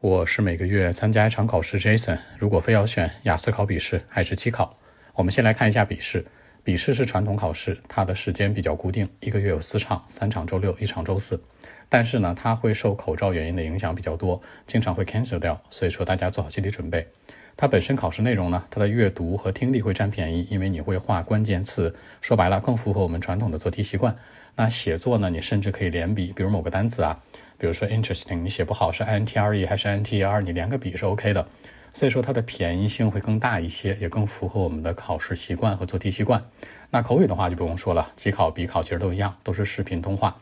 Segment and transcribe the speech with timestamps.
[0.00, 2.18] 我是每个月参加一场考试，Jason。
[2.38, 4.78] 如果非要选雅思考、笔试还是期考，
[5.12, 6.24] 我们先来看一下笔试。
[6.64, 11.42] 笔试是传统考试，它的时间比较固定，一个月有四场，三场周六，一场周四。
[11.90, 15.60] 但是呢，它会受口罩原因的影响比较多，经常会 cancel 掉。
[15.68, 17.06] 所以说大家做好心理准备。
[17.54, 24.16] 它本身考试内容呢，它的阅读和听力会占便宜，因为你会画关键词，说白了更符合我们传统的做题习惯。
[24.56, 27.22] 那写作呢，你甚至可以连笔，比如某个单词啊。
[27.60, 31.46] 比如说 interesting，你写不好是 i n t r e 还是 n t r，你连个笔是 OK 的，
[31.92, 36.42] 所以说它的便宜性会更大一些，也更符合我们的考试习惯和做题习惯。
[36.88, 40.38] 那口语的话就不用说了，机考、笔考其实都一样，都是视频通话。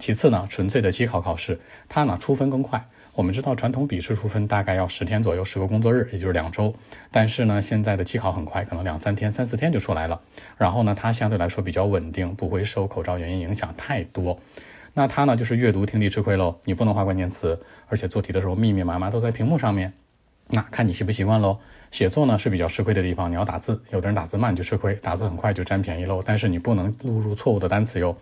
[0.00, 2.88] 其次呢，纯粹的机考考试，它呢出分更快。
[3.12, 6.74] 我们知道传统笔试出分大概要十天左右，十个工作日，也就是两周。
[7.10, 10.18] 但是呢，现在的机考很快，可能两三天、三四天就出来了。
[10.56, 14.40] 然后呢，它相对来说比较稳定，不会受口罩原因影响太多。
[14.94, 16.56] 那它呢，就是阅读听力吃亏喽。
[16.64, 19.92] 你不能画关键词，而且做题的时候密密麻麻都在屏幕上面，
[20.52, 21.58] 那看你习不习惯喽。
[21.90, 26.22] 写作呢是比较吃亏的地方，你要打字，有的人打字慢就吃亏，打字很快就占便宜喽。
[26.24, 28.16] 但是你不能录入错误的单词哟。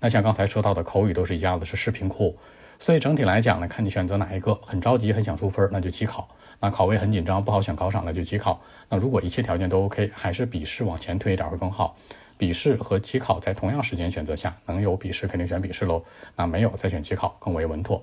[0.00, 2.36] 那像刚才说到的口语都是一样的，是视频库。
[2.78, 4.54] 所以整体来讲呢，看你选择哪一个。
[4.64, 6.26] 很着急，很想出分，那就机考；
[6.60, 8.60] 那考位很紧张，不好选考场，那就机考。
[8.88, 11.96] 那如果一切条件都 OK，还是笔试往前推一点会更好。
[12.36, 16.02] 笔试和机考在同样时间选择下，能有笔试肯定选笔试喽。
[16.34, 18.02] 那没有再选机考更为稳妥。